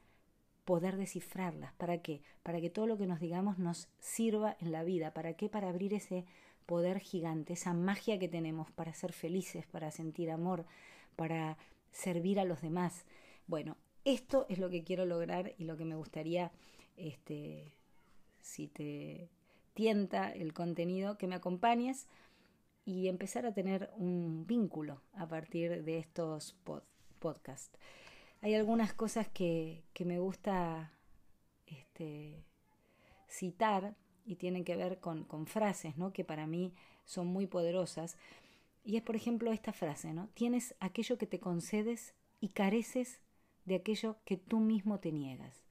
poder 0.63 0.95
descifrarlas. 0.95 1.73
¿Para 1.73 2.03
qué? 2.03 2.21
Para 2.43 2.61
que 2.61 2.69
todo 2.69 2.85
lo 2.85 2.99
que 2.99 3.07
nos 3.07 3.19
digamos 3.19 3.57
nos 3.57 3.89
sirva 3.97 4.55
en 4.59 4.71
la 4.71 4.83
vida. 4.83 5.11
¿Para 5.11 5.33
qué? 5.33 5.49
Para 5.49 5.69
abrir 5.69 5.95
ese 5.95 6.25
poder 6.67 6.99
gigante, 6.99 7.53
esa 7.53 7.73
magia 7.73 8.19
que 8.19 8.27
tenemos 8.27 8.69
para 8.69 8.93
ser 8.93 9.11
felices, 9.11 9.65
para 9.65 9.89
sentir 9.89 10.29
amor, 10.29 10.67
para 11.15 11.57
servir 11.91 12.39
a 12.39 12.45
los 12.45 12.61
demás. 12.61 13.05
Bueno, 13.47 13.77
esto 14.05 14.45
es 14.49 14.59
lo 14.59 14.69
que 14.69 14.83
quiero 14.83 15.05
lograr 15.05 15.53
y 15.57 15.65
lo 15.65 15.77
que 15.77 15.85
me 15.85 15.95
gustaría, 15.95 16.51
este, 16.97 17.75
si 18.39 18.67
te 18.67 19.29
tienta 19.73 20.31
el 20.31 20.53
contenido, 20.53 21.17
que 21.17 21.27
me 21.27 21.35
acompañes 21.35 22.07
y 22.85 23.07
empezar 23.07 23.45
a 23.45 23.53
tener 23.53 23.91
un 23.97 24.45
vínculo 24.47 25.01
a 25.13 25.27
partir 25.27 25.83
de 25.83 25.99
estos 25.99 26.55
podcasts 27.19 27.77
hay 28.41 28.55
algunas 28.55 28.93
cosas 28.93 29.27
que, 29.27 29.83
me 29.99 30.19
gusta 30.19 30.93
este, 31.67 32.45
citar 33.27 33.95
y 34.25 34.35
tienen 34.35 34.63
que 34.63 34.77
ver 34.77 34.99
con, 34.99 35.25
frases, 35.45 35.97
¿no? 35.97 36.13
Que 36.13 36.23
para 36.23 36.47
mí 36.47 36.73
son 37.05 37.27
muy 37.27 37.47
poderosas. 37.47 38.17
Y 38.89 38.97
es, 38.97 39.03
por 39.03 39.15
ejemplo, 39.15 39.51
esta 39.51 39.71
frase, 39.71 40.15
¿no? 40.15 40.29
Tienes 40.33 40.73
aquello 40.79 41.19
que 41.19 41.27
te 41.27 41.39
concedes 41.39 42.15
y 42.39 42.47
careces 42.49 43.21
de 43.65 43.75
aquello 43.75 44.17
que 44.25 44.35
tú 44.35 44.59
mismo 44.59 44.99
te 44.99 45.11
niegas. 45.11 45.63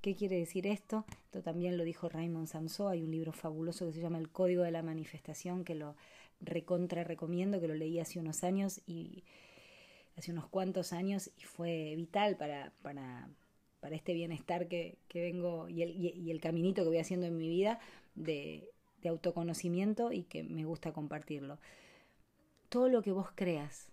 ¿Qué 0.00 0.14
quiere 0.14 0.38
decir 0.38 0.66
esto? 0.66 1.04
Esto 1.26 1.42
también 1.42 1.76
lo 1.76 1.84
dijo 1.84 2.08
Raymond 2.08 2.46
Samso. 2.46 2.88
Hay 2.88 3.02
un 3.02 3.10
libro 3.10 3.32
fabuloso 3.32 3.84
que 3.84 3.92
se 3.92 4.00
llama 4.00 4.16
El 4.16 4.30
Código 4.30 4.62
de 4.62 4.70
la 4.70 4.82
Manifestación, 4.82 5.62
que 5.62 5.74
lo 5.74 5.94
recontra 6.40 7.04
recomiendo, 7.04 7.60
que 7.60 7.68
lo 7.68 7.74
leí 7.74 8.00
hace 8.00 8.18
unos 8.18 8.42
años 8.44 8.80
y 8.86 9.24
hace 10.16 10.32
unos 10.32 10.46
cuantos 10.46 10.94
años 10.94 11.30
y 11.36 11.42
fue 11.42 11.92
vital 11.96 12.38
para, 12.38 12.72
para, 12.80 13.28
para 13.80 13.94
este 13.94 14.14
bienestar 14.14 14.68
que, 14.68 14.96
que 15.08 15.20
vengo 15.20 15.68
y 15.68 15.82
el, 15.82 15.90
y, 15.90 16.30
el, 16.30 16.40
caminito 16.40 16.82
que 16.82 16.88
voy 16.88 16.98
haciendo 16.98 17.26
en 17.26 17.36
mi 17.36 17.46
vida 17.46 17.78
de, 18.14 18.70
de 19.02 19.10
autoconocimiento 19.10 20.12
y 20.12 20.22
que 20.22 20.44
me 20.44 20.64
gusta 20.64 20.94
compartirlo. 20.94 21.58
Todo 22.74 22.88
lo 22.88 23.02
que 23.02 23.12
vos 23.12 23.28
creas 23.36 23.86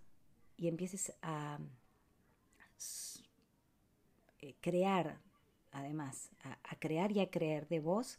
y 0.57 0.67
empieces 0.67 1.13
a 1.21 1.59
eh, 4.39 4.55
crear, 4.59 5.19
además, 5.71 6.31
a, 6.43 6.75
crear 6.77 7.11
y 7.11 7.19
a 7.19 7.29
creer 7.29 7.67
de 7.67 7.79
vos, 7.79 8.17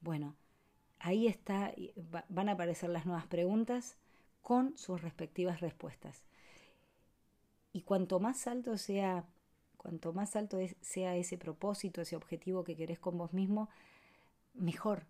bueno, 0.00 0.34
ahí 0.98 1.28
está, 1.28 1.72
van 2.28 2.48
a 2.48 2.52
aparecer 2.54 2.90
las 2.90 3.06
nuevas 3.06 3.28
preguntas 3.28 3.98
con 4.42 4.76
sus 4.76 5.00
respectivas 5.00 5.60
respuestas. 5.60 6.24
Y 7.72 7.82
cuanto 7.82 8.18
más 8.18 8.48
alto 8.48 8.78
sea, 8.78 9.24
cuanto 9.76 10.12
más 10.12 10.34
alto 10.34 10.58
sea 10.80 11.14
ese 11.14 11.38
propósito, 11.38 12.00
ese 12.00 12.16
objetivo 12.16 12.64
que 12.64 12.74
querés 12.74 12.98
con 12.98 13.16
vos 13.16 13.32
mismo, 13.32 13.68
mejor, 14.54 15.04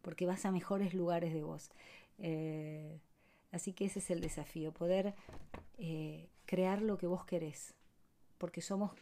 porque 0.00 0.24
vas 0.24 0.46
a 0.46 0.52
mejores 0.52 0.94
lugares 0.94 1.34
de 1.34 1.42
vos. 1.42 1.70
Eh, 2.16 2.98
así 3.52 3.72
que 3.72 3.86
ese 3.86 3.98
es 3.98 4.10
el 4.10 4.20
desafío, 4.20 4.72
poder 4.72 5.14
eh, 5.78 6.28
crear 6.46 6.82
lo 6.82 6.98
que 6.98 7.06
vos 7.06 7.24
querés, 7.24 7.74
porque 8.38 8.60
somos 8.60 8.92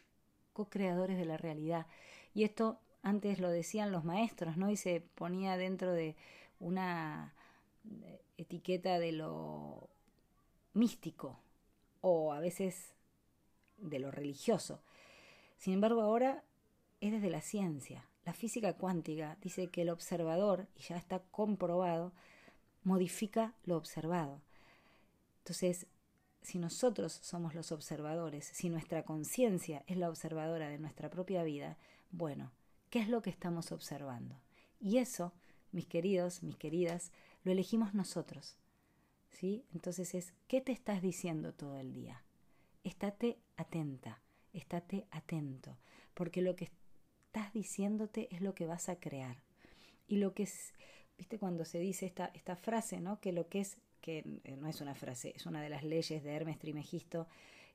co-creadores 0.52 1.18
de 1.18 1.24
la 1.24 1.36
realidad. 1.36 1.86
Y 2.34 2.44
esto 2.44 2.80
antes 3.02 3.38
lo 3.38 3.50
decían 3.50 3.92
los 3.92 4.04
maestros, 4.04 4.56
¿no? 4.56 4.70
Y 4.70 4.76
se 4.76 5.00
ponía 5.00 5.56
dentro 5.56 5.92
de 5.92 6.16
una 6.58 7.34
eh, 8.02 8.20
etiqueta 8.36 8.98
de 8.98 9.12
lo 9.12 9.88
místico 10.74 11.38
o 12.00 12.32
a 12.32 12.40
veces 12.40 12.94
de 13.78 13.98
lo 13.98 14.10
religioso. 14.10 14.82
Sin 15.56 15.74
embargo, 15.74 16.02
ahora 16.02 16.44
es 17.00 17.12
desde 17.12 17.30
la 17.30 17.40
ciencia. 17.40 18.08
la 18.24 18.32
física 18.32 18.72
cuántica 18.72 19.36
dice 19.40 19.68
que 19.68 19.82
el 19.82 19.90
observador, 19.90 20.66
y 20.74 20.82
ya 20.82 20.96
está 20.96 21.20
comprobado, 21.30 22.12
modifica 22.87 23.52
lo 23.64 23.76
observado. 23.76 24.40
Entonces, 25.38 25.88
si 26.40 26.61
nosotros 26.61 27.19
somos 27.21 27.52
los 27.57 27.73
observadores, 27.73 28.45
si 28.45 28.69
nuestra 28.71 29.02
conciencia 29.02 29.83
es 29.88 29.97
la 29.97 30.09
observadora 30.09 30.69
de 30.69 30.78
nuestra 30.78 31.11
propia 31.11 31.43
vida, 31.43 31.76
bueno, 32.12 32.52
¿qué 32.88 33.00
es 33.00 33.09
lo 33.09 33.23
que 33.23 33.31
estamos 33.31 33.73
observando? 33.73 34.40
Y 34.78 34.99
eso, 34.99 35.33
mis 35.73 35.87
queridos, 35.87 36.45
mis 36.45 36.57
queridas, 36.57 37.11
lo 37.43 37.50
elegimos 37.50 37.93
nosotros. 37.93 38.57
¿Sí? 39.31 39.64
Entonces 39.75 40.14
es, 40.14 40.33
¿qué 40.47 40.61
te 40.61 40.71
estás 40.71 41.02
diciendo 41.02 41.52
todo 41.52 41.78
el 41.78 41.93
día? 41.93 42.23
Estate 42.85 43.40
atenta, 43.57 44.23
estate 44.52 45.09
atento, 45.11 45.76
porque 46.14 46.40
lo 46.40 46.55
que 46.55 46.66
estás 46.66 47.52
diciéndote 47.52 48.28
es 48.33 48.40
lo 48.43 48.55
que 48.55 48.66
vas 48.66 48.88
a 48.88 49.00
crear. 49.00 49.43
Y 50.07 50.19
lo 50.19 50.35
que 50.35 50.45
es, 50.45 50.73
viste 51.18 51.38
cuando 51.38 51.64
se 51.64 51.78
dice 51.78 52.06
esta, 52.06 52.30
esta 52.35 52.56
frase, 52.56 53.00
¿no? 53.00 53.20
Que 53.20 53.32
lo 53.32 53.49
que 53.49 53.61
es 53.61 53.78
que 54.00 54.25
eh, 54.44 54.56
no 54.56 54.68
es 54.68 54.80
una 54.80 54.94
frase, 54.94 55.32
es 55.35 55.46
una 55.46 55.61
de 55.61 55.68
las 55.68 55.82
leyes 55.82 56.23
de 56.23 56.32
Hermes 56.32 56.61
Trimegisto, 56.61 57.26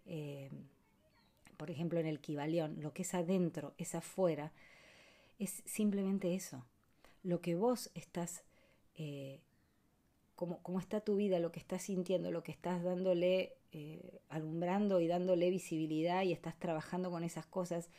eh, 0.06 0.50
por 1.58 1.70
ejemplo 1.70 2.00
en 2.00 2.06
el 2.06 2.22
Kibalión, 2.22 2.82
lo 2.82 2.94
que 2.94 3.02
es 3.02 3.14
adentro, 3.14 3.74
es 3.78 3.96
afuera, 3.96 4.54
es 5.40 5.62
simplemente 5.66 6.34
eso. 6.34 6.66
Lo 7.24 7.42
que 7.42 7.56
vos 7.56 7.92
estás, 7.96 8.44
eh, 8.96 9.42
como, 10.36 10.80
está 10.80 11.02
tu 11.02 11.18
vida, 11.18 11.40
lo 11.40 11.52
que 11.52 11.60
estás 11.60 11.84
sintiendo, 11.84 12.32
lo 12.32 12.44
que 12.44 12.52
estás 12.52 12.82
dándole, 12.82 13.58
alumbrando 14.30 15.02
y 15.02 15.08
dándole 15.08 15.50
visibilidad 15.50 16.24
y 16.24 16.32
estás 16.32 16.58
trabajando 16.58 17.12
con 17.12 17.24
esas 17.24 17.46
cosas 17.46 17.90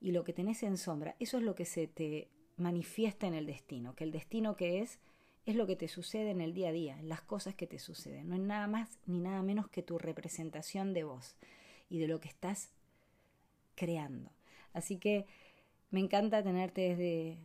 y 0.00 0.12
lo 0.12 0.24
que 0.24 0.32
tenés 0.32 0.62
en 0.62 0.78
sombra, 0.78 1.16
eso 1.18 1.38
es 1.38 1.42
lo 1.42 1.54
que 1.54 1.64
se 1.64 1.86
te 1.86 2.28
manifiesta 2.56 3.26
en 3.26 3.34
el 3.34 3.46
destino, 3.46 3.94
que 3.94 4.04
el 4.04 4.12
destino 4.12 4.56
que 4.56 4.80
es 4.80 4.98
es 5.44 5.54
lo 5.54 5.66
que 5.66 5.76
te 5.76 5.86
sucede 5.86 6.30
en 6.30 6.40
el 6.40 6.54
día 6.54 6.70
a 6.70 6.72
día, 6.72 7.00
las 7.02 7.22
cosas 7.22 7.54
que 7.54 7.68
te 7.68 7.78
suceden. 7.78 8.28
No 8.28 8.34
es 8.34 8.40
nada 8.40 8.66
más 8.66 8.98
ni 9.06 9.20
nada 9.20 9.42
menos 9.42 9.68
que 9.68 9.82
tu 9.82 9.96
representación 9.96 10.92
de 10.92 11.04
vos 11.04 11.36
y 11.88 11.98
de 11.98 12.08
lo 12.08 12.20
que 12.20 12.28
estás 12.28 12.72
creando. 13.76 14.32
Así 14.72 14.98
que 14.98 15.26
me 15.90 16.00
encanta 16.00 16.42
tenerte 16.42 16.80
desde 16.80 17.38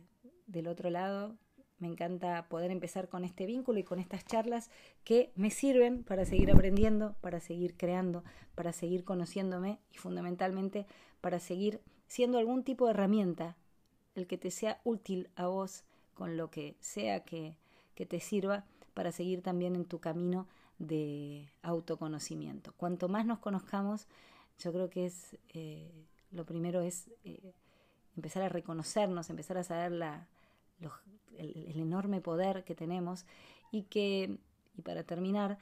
del 0.46 0.66
otro 0.66 0.90
lado, 0.90 1.36
me 1.78 1.88
encanta 1.88 2.48
poder 2.48 2.70
empezar 2.70 3.08
con 3.08 3.24
este 3.24 3.46
vínculo 3.46 3.78
y 3.78 3.84
con 3.84 3.98
estas 3.98 4.24
charlas 4.24 4.70
que 5.04 5.32
me 5.34 5.50
sirven 5.50 6.04
para 6.04 6.24
seguir 6.24 6.50
aprendiendo, 6.50 7.16
para 7.20 7.40
seguir 7.40 7.76
creando, 7.76 8.24
para 8.54 8.72
seguir 8.72 9.04
conociéndome 9.04 9.78
y 9.90 9.96
fundamentalmente 9.96 10.86
para 11.20 11.40
seguir 11.40 11.80
siendo 12.06 12.38
algún 12.38 12.62
tipo 12.62 12.84
de 12.86 12.92
herramienta, 12.92 13.56
el 14.14 14.26
que 14.26 14.38
te 14.38 14.50
sea 14.50 14.80
útil 14.84 15.30
a 15.36 15.46
vos 15.46 15.84
con 16.14 16.36
lo 16.36 16.50
que 16.50 16.76
sea 16.80 17.24
que 17.24 17.56
que 17.94 18.06
te 18.06 18.20
sirva 18.20 18.64
para 18.94 19.12
seguir 19.12 19.42
también 19.42 19.76
en 19.76 19.84
tu 19.84 19.98
camino 20.00 20.46
de 20.78 21.50
autoconocimiento. 21.62 22.72
Cuanto 22.76 23.08
más 23.08 23.26
nos 23.26 23.38
conozcamos, 23.38 24.06
yo 24.58 24.72
creo 24.72 24.90
que 24.90 25.06
es 25.06 25.36
eh, 25.50 26.06
lo 26.30 26.44
primero 26.44 26.80
es 26.80 27.10
eh, 27.24 27.54
empezar 28.16 28.42
a 28.42 28.48
reconocernos, 28.48 29.30
empezar 29.30 29.58
a 29.58 29.64
saber 29.64 29.92
la, 29.92 30.28
el, 31.36 31.66
el, 31.68 31.80
enorme 31.80 32.20
poder 32.20 32.64
que 32.64 32.74
tenemos 32.74 33.24
y 33.70 33.84
que, 33.84 34.38
y 34.76 34.82
para 34.82 35.04
terminar, 35.04 35.58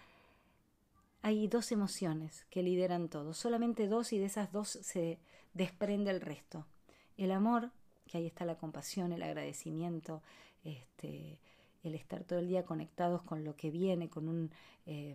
hay 1.23 1.49
dos 1.49 1.71
emociones 1.73 2.47
que 2.51 2.63
lideran 2.63 3.09
todo, 3.09 3.35
solamente 3.35 3.89
dos 3.89 4.13
y 4.13 4.19
de 4.19 4.27
esas 4.27 4.53
dos 4.53 4.69
se 4.69 5.19
desprende 5.53 6.11
el 6.11 6.21
resto. 6.21 6.67
El 7.17 7.33
amor, 7.33 7.71
que 8.11 8.19
ahí 8.19 8.27
está 8.27 8.45
la 8.45 8.57
compasión, 8.57 9.13
el 9.13 9.23
agradecimiento, 9.23 10.21
este, 10.65 11.39
el 11.85 11.95
estar 11.95 12.25
todo 12.25 12.41
el 12.41 12.49
día 12.49 12.65
conectados 12.65 13.23
con 13.23 13.45
lo 13.45 13.55
que 13.55 13.71
viene, 13.71 14.09
con 14.09 14.29
un 14.29 14.51
eh, 14.87 15.15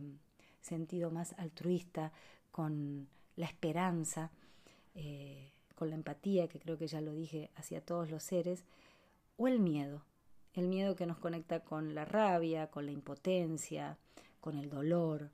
sentido 0.61 1.11
más 1.11 1.33
altruista, 1.37 2.13
con 2.51 3.09
la 3.35 3.48
esperanza, 3.48 4.31
eh, 4.96 5.51
con 5.75 5.89
la 5.89 5.96
empatía, 5.96 6.48
que 6.48 6.59
creo 6.59 6.77
que 6.77 6.87
ya 6.87 7.01
lo 7.01 7.13
dije, 7.13 7.51
hacia 7.55 7.81
todos 7.81 8.09
los 8.09 8.24
seres, 8.24 8.63
o 9.35 9.50
el 9.50 9.59
miedo, 9.59 10.01
el 10.53 10.70
miedo 10.70 10.96
que 10.96 11.05
nos 11.05 11.17
conecta 11.17 11.59
con 11.59 11.96
la 11.96 12.05
rabia, 12.05 12.72
con 12.72 12.85
la 12.85 12.93
impotencia, 12.93 13.98
con 14.39 14.57
el 14.57 14.70
dolor, 14.70 15.31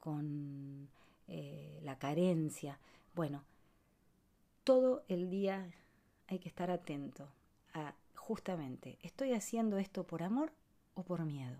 con 0.00 0.88
eh, 1.28 1.80
la 1.82 1.98
carencia. 1.98 2.78
Bueno, 3.14 3.44
todo 4.64 5.04
el 5.08 5.28
día 5.28 5.70
hay 6.28 6.38
que 6.38 6.48
estar 6.48 6.70
atento 6.70 7.28
a 7.72 7.94
justamente, 8.14 8.98
¿estoy 9.02 9.32
haciendo 9.32 9.78
esto 9.78 10.06
por 10.06 10.22
amor 10.22 10.52
o 10.94 11.02
por 11.02 11.24
miedo. 11.24 11.56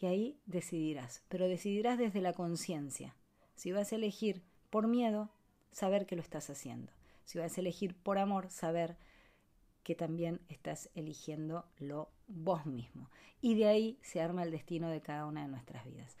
Y 0.00 0.06
ahí 0.06 0.38
decidirás, 0.46 1.22
pero 1.28 1.48
decidirás 1.48 1.98
desde 1.98 2.20
la 2.20 2.32
conciencia. 2.32 3.14
Si 3.56 3.72
vas 3.72 3.92
a 3.92 3.96
elegir 3.96 4.42
por 4.70 4.86
miedo, 4.86 5.30
saber 5.72 6.06
que 6.06 6.16
lo 6.16 6.22
estás 6.22 6.50
haciendo. 6.50 6.92
Si 7.24 7.38
vas 7.38 7.56
a 7.56 7.60
elegir 7.60 7.96
por 7.96 8.18
amor, 8.18 8.50
saber 8.50 8.96
que 9.82 9.94
también 9.94 10.40
estás 10.48 10.90
eligiendo 10.94 11.64
lo 11.78 12.10
vos 12.28 12.66
mismo. 12.66 13.10
Y 13.40 13.54
de 13.54 13.66
ahí 13.66 13.98
se 14.02 14.20
arma 14.20 14.42
el 14.42 14.50
destino 14.50 14.88
de 14.88 15.00
cada 15.00 15.26
una 15.26 15.42
de 15.42 15.48
nuestras 15.48 15.84
vidas. 15.84 16.16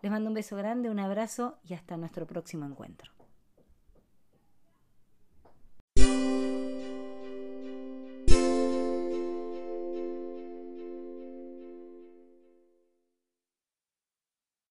Les 0.00 0.10
mando 0.10 0.28
un 0.28 0.34
beso 0.34 0.56
grande, 0.56 0.90
un 0.90 0.98
abrazo 0.98 1.58
y 1.64 1.74
hasta 1.74 1.96
nuestro 1.96 2.26
próximo 2.26 2.66
encuentro. 2.66 3.11